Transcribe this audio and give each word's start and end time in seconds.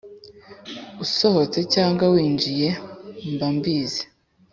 usohotse 1.03 1.59
cyangwa 1.73 2.05
winjiye, 2.13 2.69
mba 3.33 3.47
mbizi. 3.55 4.03